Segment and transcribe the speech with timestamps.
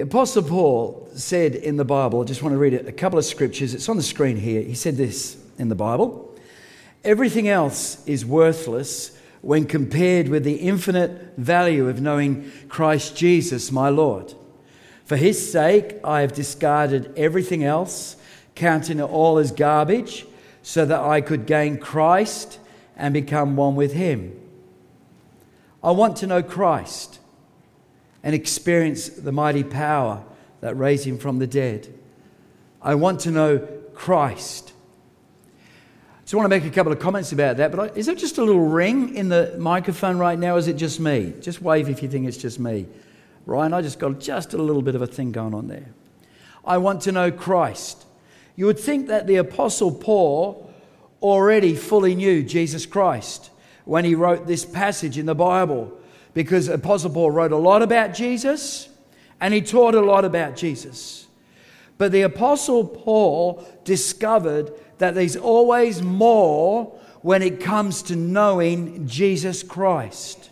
[0.00, 3.24] The Apostle Paul said in the Bible, I just want to read a couple of
[3.26, 3.74] scriptures.
[3.74, 4.62] It's on the screen here.
[4.62, 6.34] He said this in the Bible
[7.04, 13.90] Everything else is worthless when compared with the infinite value of knowing Christ Jesus, my
[13.90, 14.32] Lord.
[15.04, 18.16] For his sake, I have discarded everything else,
[18.54, 20.24] counting it all as garbage,
[20.62, 22.58] so that I could gain Christ
[22.96, 24.34] and become one with him.
[25.84, 27.19] I want to know Christ
[28.22, 30.22] and experience the mighty power
[30.60, 31.92] that raised him from the dead.
[32.82, 33.58] I want to know
[33.94, 34.72] Christ.
[36.24, 38.38] So I want to make a couple of comments about that, but is there just
[38.38, 40.56] a little ring in the microphone right now?
[40.56, 41.34] is it just me?
[41.40, 42.86] Just wave if you think it's just me.
[43.46, 45.88] Ryan, I just got just a little bit of a thing going on there.
[46.64, 48.04] I want to know Christ.
[48.54, 50.72] You would think that the Apostle Paul
[51.22, 53.50] already fully knew Jesus Christ
[53.84, 55.98] when he wrote this passage in the Bible
[56.34, 58.88] because Apostle Paul wrote a lot about Jesus
[59.40, 61.26] and he taught a lot about Jesus.
[61.98, 69.62] But the Apostle Paul discovered that there's always more when it comes to knowing Jesus
[69.62, 70.50] Christ.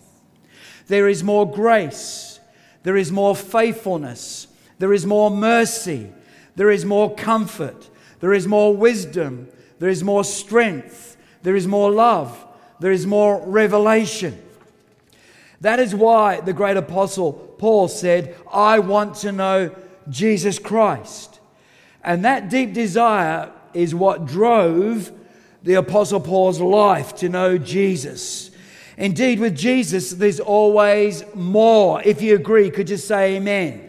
[0.88, 2.40] There is more grace,
[2.82, 6.12] there is more faithfulness, there is more mercy,
[6.56, 7.88] there is more comfort,
[8.20, 12.46] there is more wisdom, there is more strength, there is more love,
[12.80, 14.42] there is more revelation.
[15.60, 19.74] That is why the great apostle Paul said, I want to know
[20.08, 21.40] Jesus Christ.
[22.02, 25.12] And that deep desire is what drove
[25.62, 28.50] the apostle Paul's life to know Jesus.
[28.96, 32.02] Indeed, with Jesus, there's always more.
[32.02, 33.84] If you agree, could you say amen?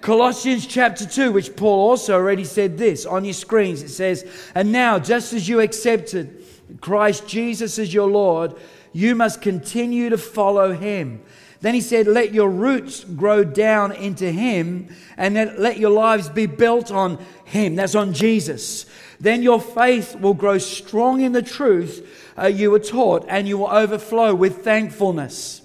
[0.00, 4.24] Colossians chapter 2, which Paul also already said this on your screens, it says,
[4.54, 6.44] And now, just as you accepted
[6.80, 8.54] Christ Jesus as your Lord,
[8.96, 11.20] you must continue to follow him.
[11.60, 16.30] Then he said, Let your roots grow down into him and then let your lives
[16.30, 17.74] be built on him.
[17.74, 18.86] That's on Jesus.
[19.20, 22.08] Then your faith will grow strong in the truth
[22.38, 25.60] uh, you were taught and you will overflow with thankfulness.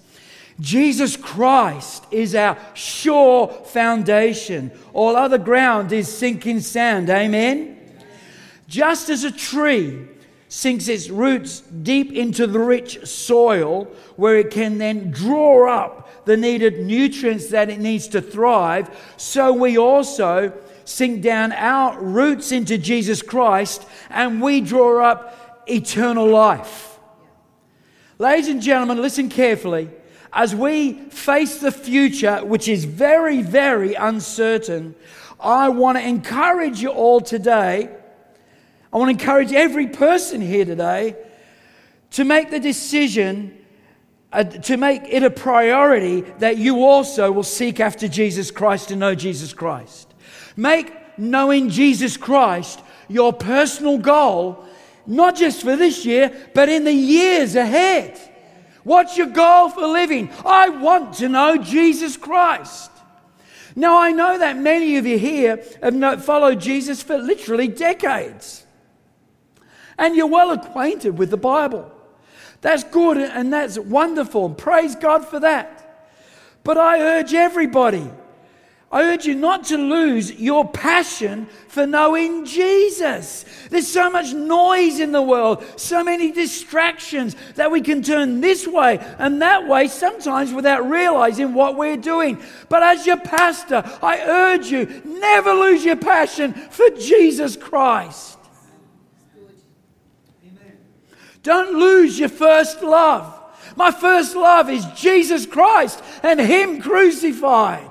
[0.60, 4.72] Jesus Christ is our sure foundation.
[4.92, 7.10] All other ground is sinking sand.
[7.10, 7.78] Amen?
[8.68, 10.08] Just as a tree
[10.52, 13.86] sinks its roots deep into the rich soil
[14.18, 19.54] where it can then draw up the needed nutrients that it needs to thrive, so
[19.54, 20.52] we also
[20.84, 27.00] sink down our roots into Jesus Christ and we draw up eternal life.
[28.20, 29.90] Ladies and gentlemen, listen carefully.
[30.34, 34.96] As we face the future, which is very, very uncertain,
[35.40, 37.90] I want to encourage you all today
[38.94, 41.16] I want to encourage every person here today
[42.12, 43.58] to make the decision,
[44.34, 49.00] uh, to make it a priority that you also will seek after Jesus Christ and
[49.00, 50.14] know Jesus Christ.
[50.58, 54.66] Make knowing Jesus Christ your personal goal,
[55.08, 58.20] not just for this year, but in the years ahead.
[58.84, 60.30] What's your goal for living?
[60.46, 62.92] I want to know Jesus Christ.
[63.74, 68.61] Now, I know that many of you here have followed Jesus for literally decades
[70.02, 71.90] and you're well acquainted with the Bible.
[72.62, 74.50] That's good and that's wonderful.
[74.50, 75.78] Praise God for that.
[76.64, 78.10] But I urge everybody,
[78.92, 83.46] I urge you not to lose your passion for knowing Jesus.
[83.70, 88.68] There's so much noise in the world, so many distractions that we can turn this
[88.68, 92.42] way and that way, sometimes without realizing what we're doing.
[92.70, 98.40] But as your pastor, I urge you never lose your passion for Jesus Christ.
[101.44, 103.38] Don't lose your first love.
[103.76, 107.90] My first love is Jesus Christ and Him crucified.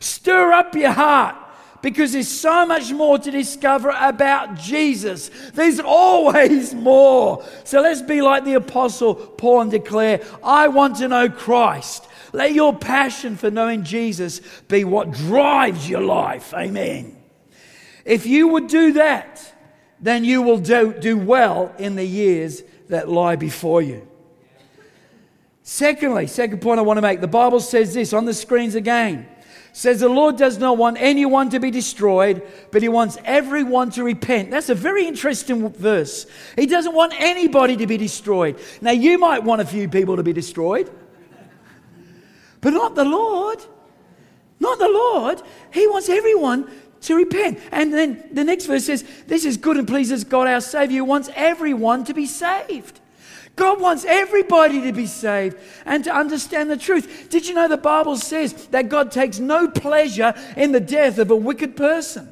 [0.00, 1.36] Stir up your heart
[1.80, 5.30] because there's so much more to discover about Jesus.
[5.52, 7.44] There's always more.
[7.64, 12.06] So let's be like the Apostle Paul and declare, I want to know Christ.
[12.32, 16.52] Let your passion for knowing Jesus be what drives your life.
[16.52, 17.16] Amen.
[18.04, 19.53] If you would do that,
[20.00, 24.06] then you will do, do well in the years that lie before you.
[25.62, 29.26] Secondly, second point I want to make the Bible says this on the screens again.
[29.72, 34.04] Says the Lord does not want anyone to be destroyed, but He wants everyone to
[34.04, 34.50] repent.
[34.50, 36.26] That's a very interesting verse.
[36.54, 38.60] He doesn't want anybody to be destroyed.
[38.80, 40.92] Now, you might want a few people to be destroyed,
[42.60, 43.64] but not the Lord.
[44.60, 45.42] Not the Lord.
[45.72, 46.70] He wants everyone
[47.04, 47.58] to repent.
[47.72, 51.04] And then the next verse says, This is good and pleases God our Savior who
[51.04, 53.00] wants everyone to be saved.
[53.56, 55.56] God wants everybody to be saved
[55.86, 57.28] and to understand the truth.
[57.30, 61.30] Did you know the Bible says that God takes no pleasure in the death of
[61.30, 62.28] a wicked person?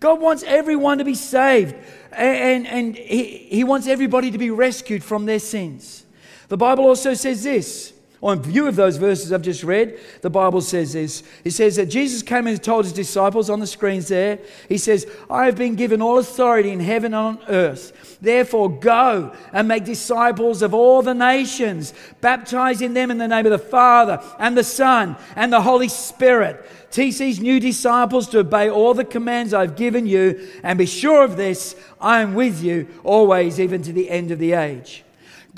[0.00, 1.74] God wants everyone to be saved,
[2.12, 6.06] and, and, he, he wants everybody to be rescued from their sins.
[6.46, 10.60] The Bible also says this on view of those verses I've just read, the Bible
[10.60, 11.22] says this.
[11.44, 15.06] It says that Jesus came and told his disciples on the screens there, He says,
[15.30, 18.18] I have been given all authority in heaven and on earth.
[18.20, 23.52] Therefore, go and make disciples of all the nations, baptizing them in the name of
[23.52, 26.66] the Father and the Son and the Holy Spirit.
[26.90, 31.22] Teach these new disciples to obey all the commands I've given you, and be sure
[31.22, 35.04] of this I am with you always, even to the end of the age.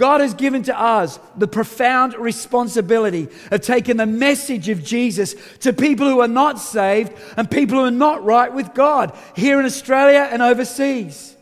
[0.01, 5.75] God has given to us the profound responsibility of taking the message of Jesus to
[5.75, 9.67] people who are not saved and people who are not right with God here in
[9.67, 11.37] Australia and overseas.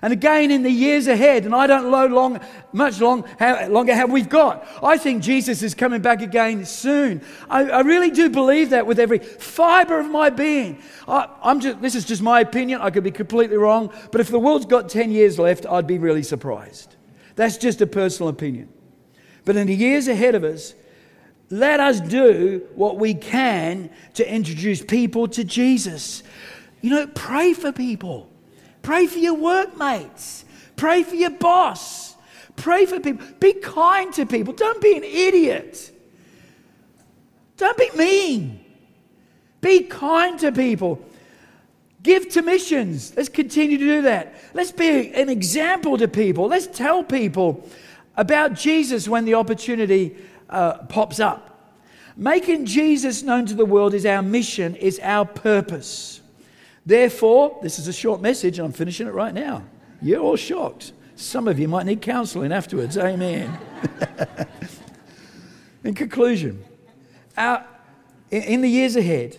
[0.00, 2.38] And again, in the years ahead, and I don't know long,
[2.72, 4.64] much long, how, longer have we've got.
[4.80, 7.20] I think Jesus is coming back again soon.
[7.50, 10.80] I, I really do believe that with every fiber of my being.
[11.08, 12.80] I, am just, this is just my opinion.
[12.80, 13.92] I could be completely wrong.
[14.12, 16.94] But if the world's got 10 years left, I'd be really surprised.
[17.38, 18.68] That's just a personal opinion.
[19.44, 20.74] But in the years ahead of us,
[21.50, 26.24] let us do what we can to introduce people to Jesus.
[26.80, 28.28] You know, pray for people.
[28.82, 30.44] Pray for your workmates.
[30.74, 32.16] Pray for your boss.
[32.56, 33.24] Pray for people.
[33.38, 34.52] Be kind to people.
[34.52, 35.92] Don't be an idiot.
[37.56, 38.64] Don't be mean.
[39.60, 41.07] Be kind to people.
[42.02, 43.12] Give to missions.
[43.16, 44.34] Let's continue to do that.
[44.54, 46.46] Let's be an example to people.
[46.46, 47.68] Let's tell people
[48.16, 50.16] about Jesus when the opportunity
[50.48, 51.48] uh, pops up.
[52.16, 56.20] Making Jesus known to the world is our mission, is our purpose.
[56.84, 59.64] Therefore, this is a short message, and I'm finishing it right now.
[60.00, 60.92] You're all shocked.
[61.16, 62.96] Some of you might need counseling afterwards.
[62.96, 63.58] Amen.
[65.84, 66.64] in conclusion,
[67.36, 67.66] our,
[68.30, 69.36] in the years ahead,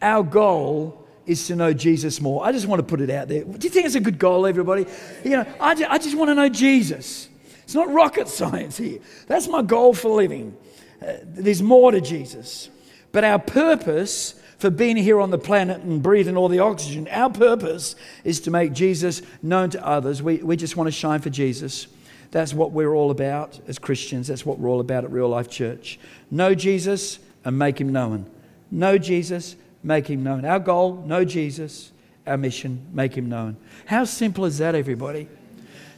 [0.00, 2.44] our goal is to know Jesus more.
[2.44, 3.44] I just want to put it out there.
[3.44, 4.86] Do you think it's a good goal, everybody?
[5.22, 7.28] You know, I just, I just want to know Jesus.
[7.62, 8.98] It's not rocket science here.
[9.26, 10.56] That's my goal for living.
[11.00, 12.70] Uh, there's more to Jesus.
[13.12, 17.30] But our purpose for being here on the planet and breathing all the oxygen, our
[17.30, 20.22] purpose is to make Jesus known to others.
[20.22, 21.86] We, we just want to shine for Jesus.
[22.30, 24.28] That's what we're all about as Christians.
[24.28, 26.00] That's what we're all about at Real Life Church.
[26.30, 28.30] Know Jesus and make him known.
[28.70, 30.44] Know Jesus make him known.
[30.44, 31.92] Our goal, know Jesus.
[32.26, 33.56] Our mission, make him known.
[33.86, 35.28] How simple is that, everybody?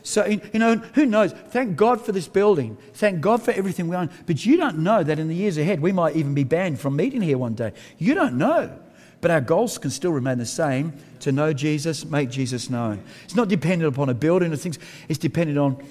[0.03, 1.32] So, you know, who knows?
[1.32, 2.79] Thank God for this building.
[2.94, 4.11] Thank God for everything we own.
[4.27, 6.97] But you don't know that in the years ahead, we might even be banned from
[6.97, 7.73] meeting here one day.
[7.99, 8.79] You don't know.
[9.21, 13.03] But our goals can still remain the same to know Jesus, make Jesus known.
[13.25, 14.79] It's not dependent upon a building or things,
[15.09, 15.83] it's dependent on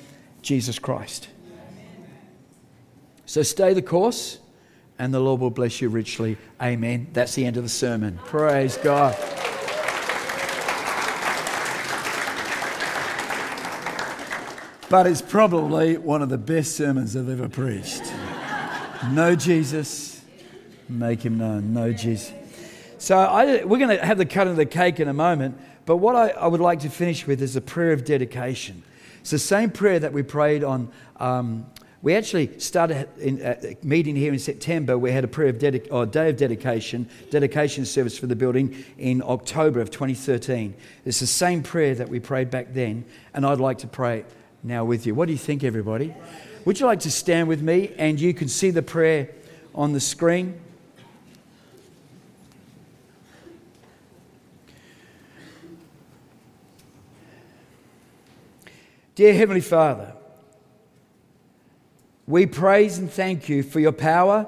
[0.42, 1.27] Jesus Christ.
[3.27, 4.39] So stay the course
[4.99, 6.37] and the Lord will bless you richly.
[6.61, 7.07] Amen.
[7.13, 8.19] That's the end of the sermon.
[8.25, 9.15] Praise God.
[14.89, 18.11] But it's probably one of the best sermons I've ever preached.
[19.11, 20.21] Know Jesus,
[20.89, 21.73] make him known.
[21.73, 22.33] Know Jesus.
[22.97, 25.97] So I, we're going to have the cut of the cake in a moment, but
[25.97, 28.83] what I, I, would like to finish with is a prayer of dedication.
[29.21, 31.65] It's the same prayer that we prayed on um,
[32.01, 34.97] we actually started in a meeting here in September.
[34.97, 39.21] We had a prayer of or day of dedication, dedication service for the building in
[39.21, 40.73] October of 2013.
[41.03, 43.03] It's the same prayer that we prayed back then,
[43.33, 44.23] and I'd like to pray
[44.63, 45.13] now with you.
[45.13, 46.15] What do you think, everybody?
[46.63, 49.29] Would you like to stand with me and you can see the prayer
[49.75, 50.59] on the screen?
[59.15, 60.13] Dear Heavenly Father,
[62.30, 64.45] we praise and thank you for your power,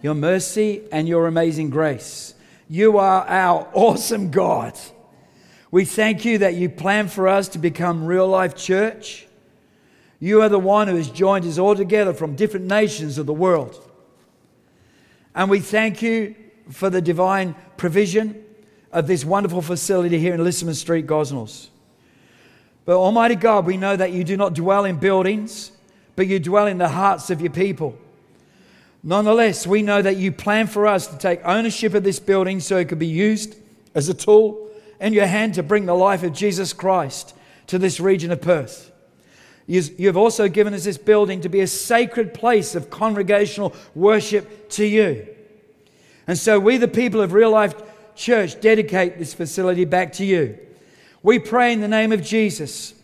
[0.00, 2.32] your mercy, and your amazing grace.
[2.68, 4.78] You are our awesome God.
[5.72, 9.26] We thank you that you plan for us to become real life church.
[10.20, 13.34] You are the one who has joined us all together from different nations of the
[13.34, 13.82] world.
[15.34, 16.36] And we thank you
[16.70, 18.44] for the divine provision
[18.92, 21.66] of this wonderful facility here in Lissaman Street, Gosnells.
[22.84, 25.72] But Almighty God, we know that you do not dwell in buildings
[26.16, 27.98] but you dwell in the hearts of your people.
[29.02, 32.78] Nonetheless, we know that you plan for us to take ownership of this building so
[32.78, 33.56] it could be used
[33.94, 37.34] as a tool in your hand to bring the life of Jesus Christ
[37.66, 38.90] to this region of Perth.
[39.66, 44.84] You've also given us this building to be a sacred place of congregational worship to
[44.84, 45.26] you.
[46.26, 47.74] And so we, the people of Real Life
[48.14, 50.58] Church, dedicate this facility back to you.
[51.22, 52.94] We pray in the name of Jesus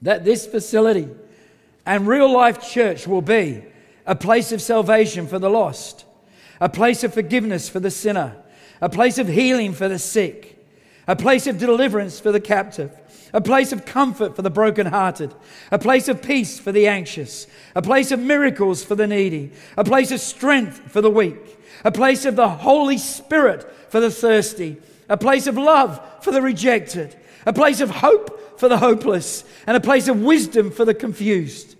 [0.00, 1.08] that this facility
[1.88, 3.64] and real life church will be
[4.06, 6.04] a place of salvation for the lost,
[6.60, 8.36] a place of forgiveness for the sinner,
[8.82, 10.62] a place of healing for the sick,
[11.06, 12.94] a place of deliverance for the captive,
[13.32, 15.34] a place of comfort for the brokenhearted,
[15.72, 19.82] a place of peace for the anxious, a place of miracles for the needy, a
[19.82, 24.76] place of strength for the weak, a place of the Holy Spirit for the thirsty,
[25.08, 27.16] a place of love for the rejected,
[27.46, 31.76] a place of hope for the hopeless, and a place of wisdom for the confused.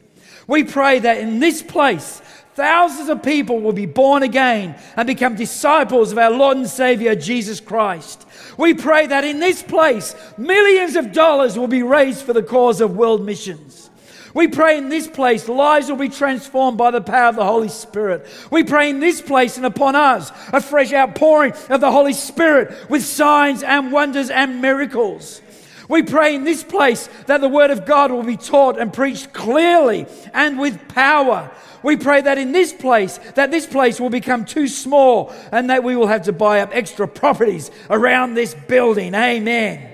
[0.49, 2.21] We pray that in this place,
[2.55, 7.15] thousands of people will be born again and become disciples of our Lord and Savior
[7.15, 8.27] Jesus Christ.
[8.57, 12.81] We pray that in this place, millions of dollars will be raised for the cause
[12.81, 13.91] of world missions.
[14.35, 17.69] We pray in this place, lives will be transformed by the power of the Holy
[17.69, 18.27] Spirit.
[18.51, 22.91] We pray in this place and upon us a fresh outpouring of the Holy Spirit
[22.91, 25.41] with signs and wonders and miracles.
[25.89, 29.33] We pray in this place that the Word of God will be taught and preached
[29.33, 31.51] clearly and with power.
[31.83, 35.83] We pray that in this place, that this place will become too small and that
[35.83, 39.15] we will have to buy up extra properties around this building.
[39.15, 39.91] Amen.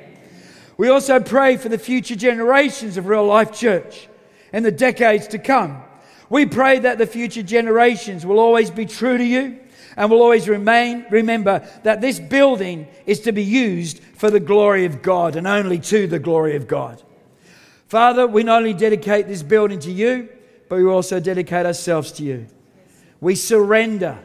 [0.77, 4.09] We also pray for the future generations of Real Life Church
[4.53, 5.81] in the decades to come.
[6.29, 9.61] We pray that the future generations will always be true to you
[9.97, 14.85] and will always remain remember that this building is to be used for the glory
[14.85, 17.03] of God and only to the glory of God.
[17.87, 20.29] Father, we not only dedicate this building to you,
[20.69, 22.47] but we also dedicate ourselves to you.
[23.21, 24.19] We surrender.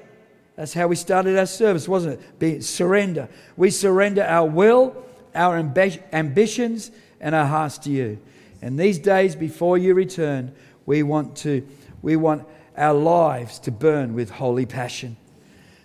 [0.55, 2.39] That's how we started our service, wasn't it?
[2.39, 3.29] Be surrender.
[3.55, 8.19] We surrender our will, our ambi- ambitions, and our hearts to you.
[8.61, 10.53] And these days before you return,
[10.85, 11.65] we want to
[12.01, 12.47] we want
[12.77, 15.17] our lives to burn with holy passion.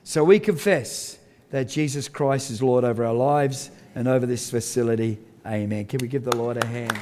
[0.04, 1.18] So we confess
[1.50, 5.18] that Jesus Christ is Lord over our lives and over this facility.
[5.46, 5.86] Amen.
[5.86, 6.98] Can we give the Lord a hand?